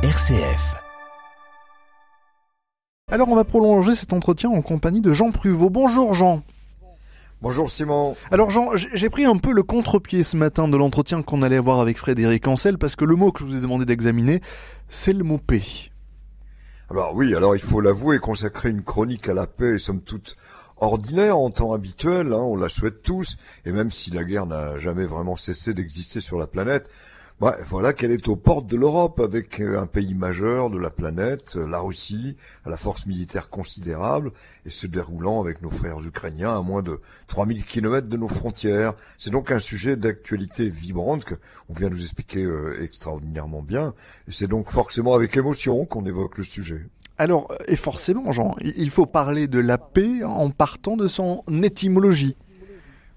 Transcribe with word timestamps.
RCF. 0.00 0.76
Alors 3.10 3.28
on 3.30 3.34
va 3.34 3.42
prolonger 3.42 3.96
cet 3.96 4.12
entretien 4.12 4.48
en 4.48 4.62
compagnie 4.62 5.00
de 5.00 5.12
Jean 5.12 5.32
Pruvot. 5.32 5.70
Bonjour 5.70 6.14
Jean. 6.14 6.44
Bonjour 7.42 7.68
Simon. 7.68 8.14
Alors 8.30 8.52
Jean, 8.52 8.76
j'ai 8.76 9.10
pris 9.10 9.24
un 9.24 9.36
peu 9.38 9.50
le 9.50 9.64
contre-pied 9.64 10.22
ce 10.22 10.36
matin 10.36 10.68
de 10.68 10.76
l'entretien 10.76 11.24
qu'on 11.24 11.42
allait 11.42 11.56
avoir 11.56 11.80
avec 11.80 11.98
Frédéric 11.98 12.46
Ancel 12.46 12.78
parce 12.78 12.94
que 12.94 13.04
le 13.04 13.16
mot 13.16 13.32
que 13.32 13.40
je 13.40 13.46
vous 13.46 13.56
ai 13.56 13.60
demandé 13.60 13.86
d'examiner, 13.86 14.40
c'est 14.88 15.12
le 15.12 15.24
mot 15.24 15.38
paix. 15.38 15.62
Alors 16.90 17.16
oui, 17.16 17.34
alors 17.34 17.56
il 17.56 17.60
faut 17.60 17.80
l'avouer, 17.80 18.20
consacrer 18.20 18.68
une 18.68 18.84
chronique 18.84 19.28
à 19.28 19.34
la 19.34 19.48
paix 19.48 19.74
est 19.74 19.78
somme 19.80 20.00
toute 20.00 20.36
ordinaire 20.76 21.36
en 21.36 21.50
temps 21.50 21.72
habituel, 21.72 22.32
hein, 22.32 22.38
on 22.38 22.56
la 22.56 22.68
souhaite 22.68 23.02
tous, 23.02 23.36
et 23.64 23.72
même 23.72 23.90
si 23.90 24.12
la 24.12 24.22
guerre 24.22 24.46
n'a 24.46 24.78
jamais 24.78 25.06
vraiment 25.06 25.34
cessé 25.34 25.74
d'exister 25.74 26.20
sur 26.20 26.38
la 26.38 26.46
planète, 26.46 26.88
bah, 27.40 27.56
voilà 27.68 27.92
qu'elle 27.92 28.10
est 28.10 28.26
aux 28.26 28.34
portes 28.34 28.66
de 28.66 28.76
l'Europe 28.76 29.20
avec 29.20 29.60
euh, 29.60 29.80
un 29.80 29.86
pays 29.86 30.14
majeur 30.14 30.70
de 30.70 30.78
la 30.78 30.90
planète, 30.90 31.54
euh, 31.56 31.68
la 31.68 31.78
Russie, 31.78 32.36
à 32.64 32.70
la 32.70 32.76
force 32.76 33.06
militaire 33.06 33.48
considérable 33.48 34.32
et 34.66 34.70
se 34.70 34.88
déroulant 34.88 35.40
avec 35.40 35.62
nos 35.62 35.70
frères 35.70 36.04
ukrainiens 36.04 36.56
à 36.56 36.62
moins 36.62 36.82
de 36.82 37.00
3000 37.28 37.64
kilomètres 37.64 38.08
de 38.08 38.16
nos 38.16 38.26
frontières. 38.26 38.92
C'est 39.18 39.30
donc 39.30 39.52
un 39.52 39.60
sujet 39.60 39.94
d'actualité 39.94 40.68
vibrante 40.68 41.24
que 41.24 41.36
on 41.68 41.74
vient 41.74 41.90
nous 41.90 42.02
expliquer 42.02 42.42
euh, 42.42 42.82
extraordinairement 42.82 43.62
bien 43.62 43.94
et 44.26 44.32
c'est 44.32 44.48
donc 44.48 44.68
forcément 44.68 45.14
avec 45.14 45.36
émotion 45.36 45.86
qu'on 45.86 46.06
évoque 46.06 46.38
le 46.38 46.44
sujet. 46.44 46.86
Alors, 47.18 47.52
et 47.68 47.76
forcément, 47.76 48.32
Jean, 48.32 48.56
il 48.60 48.90
faut 48.90 49.06
parler 49.06 49.46
de 49.46 49.60
la 49.60 49.78
paix 49.78 50.24
en 50.24 50.50
partant 50.50 50.96
de 50.96 51.06
son 51.06 51.44
étymologie. 51.62 52.36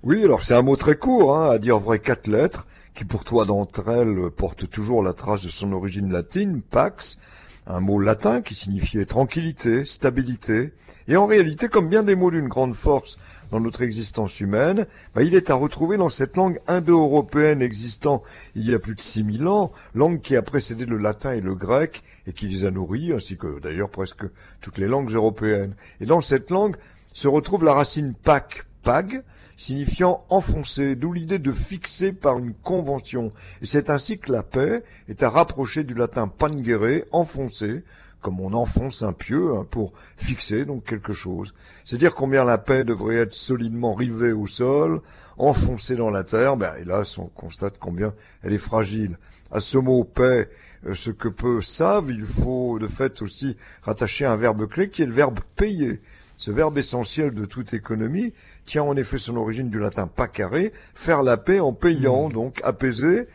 Oui, 0.04 0.24
alors 0.24 0.42
c'est 0.42 0.56
un 0.56 0.64
mot 0.64 0.76
très 0.76 0.96
court, 0.96 1.38
hein, 1.38 1.52
à 1.52 1.60
dire 1.60 1.78
vrai 1.78 2.00
quatre 2.00 2.26
lettres, 2.26 2.66
qui 2.96 3.06
pour 3.06 3.24
toi 3.24 3.46
d'entre 3.46 3.88
elles 3.88 4.32
porte 4.32 4.68
toujours 4.68 5.04
la 5.04 5.14
trace 5.14 5.44
de 5.44 5.48
son 5.48 5.72
origine 5.74 6.12
latine, 6.12 6.64
pax, 6.64 7.20
un 7.68 7.82
mot 7.82 8.00
latin 8.00 8.42
qui 8.42 8.56
signifiait 8.56 9.06
tranquillité, 9.06 9.86
stabilité, 9.86 10.74
et 11.08 11.18
en 11.18 11.28
réalité, 11.28 11.68
comme 11.68 11.88
bien 11.88 12.02
des 12.02 12.16
mots 12.16 12.32
d'une 12.32 12.48
grande 12.48 12.74
force 12.74 13.20
dans 13.52 13.60
notre 13.60 13.84
existence 13.84 14.40
humaine, 14.40 14.88
bah, 15.14 15.22
il 15.22 15.36
est 15.36 15.52
à 15.52 15.54
retrouver 15.54 15.98
dans 15.98 16.10
cette 16.10 16.36
langue 16.36 16.60
indo-européenne 16.68 17.62
existant 17.62 18.24
il 18.56 18.68
y 18.68 18.74
a 18.74 18.80
plus 18.80 18.96
de 18.96 19.02
6000 19.02 19.48
ans, 19.48 19.72
langue 19.94 20.20
qui 20.20 20.36
a 20.36 20.42
précédé 20.42 20.88
le 20.88 20.98
latin 20.98 21.34
et 21.34 21.42
le 21.42 21.54
grec, 21.54 22.02
et 22.26 22.34
qui 22.34 22.48
les 22.48 22.66
a 22.66 22.72
nourris, 22.72 23.14
ainsi 23.14 23.38
que 23.38 23.60
d'ailleurs 23.60 23.92
presque 23.92 24.26
toutes 24.62 24.80
les 24.80 24.88
langues 24.88 25.12
européennes. 25.12 25.76
Et 26.00 26.08
dans 26.08 26.22
cette 26.22 26.50
langue 26.50 26.76
se 27.14 27.28
retrouve 27.28 27.64
la 27.64 27.76
racine 27.76 28.16
pac, 28.16 28.66
pag, 28.84 29.24
signifiant 29.58 30.24
enfoncer, 30.30 30.96
d'où 30.96 31.14
l'idée 31.14 31.40
de 31.40 31.52
fixer 31.52 32.14
par 32.14 32.40
une 32.40 32.54
convention. 32.54 33.32
Et 33.62 33.66
c'est 33.66 33.90
ainsi 33.90 34.20
que 34.20 34.32
la 34.32 34.44
paix 34.44 34.84
est 35.08 35.24
à 35.24 35.30
rapprocher 35.30 35.84
du 35.84 35.94
latin 35.94 36.28
pangere, 36.28 37.04
enfoncer, 37.12 37.84
comme 38.22 38.40
on 38.40 38.54
enfonce 38.54 39.02
un 39.02 39.14
pieu 39.14 39.54
hein, 39.56 39.66
pour 39.70 39.94
fixer 40.16 40.66
donc 40.66 40.86
quelque 40.86 41.14
chose. 41.14 41.54
C'est 41.84 41.98
dire 41.98 42.14
combien 42.14 42.44
la 42.44 42.58
paix 42.58 42.84
devrait 42.84 43.16
être 43.16 43.34
solidement 43.34 43.96
rivée 43.96 44.32
au 44.32 44.48
sol, 44.48 45.02
enfoncée 45.38 45.96
dans 45.96 46.12
la 46.12 46.24
terre. 46.24 46.56
Ben, 46.56 46.72
hélas, 46.80 47.18
on 47.18 47.28
constate 47.28 47.76
combien 47.80 48.14
elle 48.44 48.54
est 48.54 48.60
fragile. 48.60 49.18
À 49.52 49.60
ce 49.60 49.78
mot 49.78 50.04
paix, 50.04 50.50
euh, 50.86 50.94
ce 50.94 51.12
que 51.12 51.28
peu 51.28 51.62
savent, 51.62 52.12
il 52.12 52.26
faut 52.26 52.80
de 52.80 52.88
fait 52.88 53.22
aussi 53.22 53.58
rattacher 53.82 54.26
un 54.26 54.36
verbe 54.36 54.68
clé 54.68 54.90
qui 54.90 55.02
est 55.02 55.08
le 55.08 55.14
verbe 55.14 55.40
payer. 55.56 56.00
Ce 56.42 56.50
verbe 56.50 56.80
essentiel 56.80 57.36
de 57.36 57.46
toute 57.46 57.76
économie 57.76 58.34
tient 58.66 58.82
en 58.82 58.98
effet 58.98 59.20
son 59.20 59.38
origine 59.38 59.70
du 59.70 59.78
latin 59.78 60.08
pacare, 60.08 60.72
faire 60.96 61.22
la 61.22 61.38
paix 61.38 61.60
en 61.60 61.72
payant, 61.72 62.30
hmm. 62.30 62.34
donc 62.34 62.62
apaiser, 62.64 63.28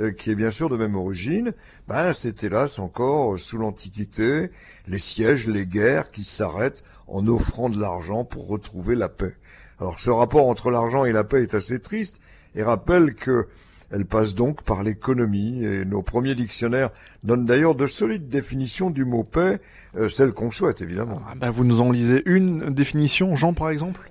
euh, 0.00 0.12
qui 0.12 0.30
est 0.30 0.34
bien 0.34 0.50
sûr 0.50 0.70
de 0.70 0.76
même 0.78 0.94
origine, 0.94 1.52
ben 1.88 2.14
c'est 2.14 2.42
hélas 2.42 2.78
encore 2.78 3.38
sous 3.38 3.58
l'Antiquité 3.58 4.50
les 4.88 4.96
sièges, 4.96 5.46
les 5.46 5.66
guerres 5.66 6.10
qui 6.10 6.24
s'arrêtent 6.24 6.84
en 7.06 7.26
offrant 7.26 7.68
de 7.68 7.78
l'argent 7.78 8.24
pour 8.24 8.48
retrouver 8.48 8.94
la 8.94 9.10
paix. 9.10 9.36
Alors 9.78 9.98
ce 9.98 10.08
rapport 10.08 10.48
entre 10.48 10.70
l'argent 10.70 11.04
et 11.04 11.12
la 11.12 11.24
paix 11.24 11.42
est 11.42 11.52
assez 11.52 11.80
triste 11.80 12.22
et 12.54 12.62
rappelle 12.62 13.14
que 13.14 13.46
elle 13.90 14.06
passe 14.06 14.34
donc 14.34 14.62
par 14.64 14.82
l'économie 14.82 15.64
et 15.64 15.84
nos 15.84 16.02
premiers 16.02 16.34
dictionnaires 16.34 16.90
donnent 17.22 17.46
d'ailleurs 17.46 17.74
de 17.74 17.86
solides 17.86 18.28
définitions 18.28 18.90
du 18.90 19.04
mot 19.04 19.24
paix, 19.24 19.60
euh, 19.96 20.08
celles 20.08 20.32
qu'on 20.32 20.50
souhaite 20.50 20.82
évidemment. 20.82 21.20
Ah 21.28 21.34
ben 21.36 21.50
vous 21.50 21.64
nous 21.64 21.80
en 21.80 21.90
lisez 21.90 22.22
une 22.26 22.70
définition, 22.70 23.36
Jean 23.36 23.52
par 23.52 23.70
exemple? 23.70 24.10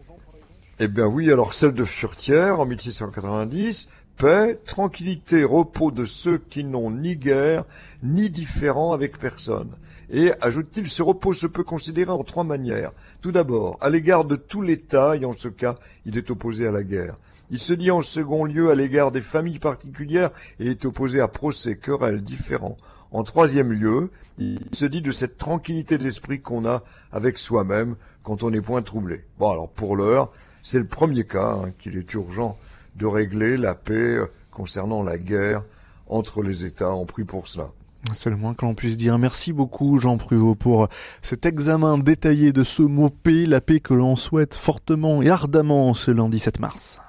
Eh 0.80 0.88
bien 0.88 1.06
oui, 1.06 1.32
alors 1.32 1.54
celle 1.54 1.74
de 1.74 1.84
Furtière 1.84 2.60
en 2.60 2.66
1690, 2.66 3.90
paix, 4.18 4.60
tranquillité, 4.66 5.44
repos 5.44 5.92
de 5.92 6.06
ceux 6.06 6.38
qui 6.38 6.64
n'ont 6.64 6.92
ni 6.92 7.16
guerre 7.16 7.66
ni 8.02 8.30
différent 8.30 8.94
avec 8.94 9.18
personne. 9.18 9.72
Et, 10.10 10.32
ajoute-t-il, 10.42 10.88
ce 10.88 11.02
repos 11.02 11.34
se 11.34 11.48
peut 11.48 11.64
considérer 11.64 12.12
en 12.12 12.24
trois 12.24 12.44
manières. 12.44 12.92
Tout 13.22 13.32
d'abord, 13.32 13.78
à 13.82 13.90
l'égard 13.90 14.26
de 14.26 14.36
tout 14.36 14.62
l'État, 14.62 15.16
et 15.16 15.26
en 15.26 15.34
ce 15.34 15.48
cas, 15.48 15.78
il 16.06 16.18
est 16.18 16.30
opposé 16.30 16.68
à 16.68 16.72
la 16.72 16.84
guerre. 16.84 17.18
Il 17.50 17.60
se 17.60 17.74
dit 17.74 17.92
en 17.92 18.02
second 18.02 18.46
lieu 18.46 18.72
à 18.72 18.76
l'égard 18.76 19.12
des 19.12 19.22
familles 19.22 19.60
particulières 19.60 20.32
et 20.60 20.68
est 20.68 20.86
opposé 20.86 21.20
à 21.20 21.28
procès, 21.28 21.78
querelles, 21.78 22.22
différents. 22.22 22.78
En 23.12 23.24
troisième 23.24 23.72
lieu, 23.72 24.10
il 24.40 24.60
se 24.72 24.86
dit 24.86 25.02
de 25.02 25.12
cette 25.12 25.38
tranquillité 25.38 25.98
d'esprit 25.98 26.42
qu'on 26.42 26.66
a 26.66 26.84
avec 27.12 27.38
soi-même 27.38 27.96
quand 28.24 28.42
on 28.42 28.50
n'est 28.50 28.62
point 28.62 28.82
troublé. 28.82 29.26
Bon, 29.38 29.52
alors 29.52 29.70
pour 29.70 29.96
l'heure, 29.96 30.32
c'est 30.64 30.80
le 30.80 30.88
premier 30.88 31.26
cas 31.26 31.60
hein, 31.64 31.74
qu'il 31.78 31.98
est 31.98 32.14
urgent 32.14 32.58
de 32.96 33.06
régler 33.06 33.58
la 33.58 33.76
paix 33.76 34.20
concernant 34.52 35.04
la 35.04 35.18
guerre 35.18 35.64
entre 36.08 36.42
les 36.44 36.66
États. 36.66 36.94
On 36.94 37.06
prie 37.06 37.24
pour 37.24 37.48
cela. 37.48 37.70
C'est 38.14 38.30
le 38.30 38.36
moins 38.36 38.54
que 38.54 38.66
l'on 38.66 38.76
puisse 38.76 38.98
dire. 38.98 39.18
Merci 39.18 39.54
beaucoup 39.54 40.00
Jean 40.00 40.18
Pruvot 40.18 40.56
pour 40.56 40.90
cet 41.22 41.46
examen 41.46 41.98
détaillé 41.98 42.52
de 42.52 42.64
ce 42.64 42.82
mot 42.82 43.10
paix, 43.10 43.46
la 43.46 43.62
paix 43.62 43.80
que 43.80 43.94
l'on 43.94 44.18
souhaite 44.18 44.56
fortement 44.56 45.22
et 45.22 45.30
ardemment 45.30 45.94
ce 45.94 46.12
lundi 46.12 46.40
7 46.40 46.60
mars. 46.60 47.00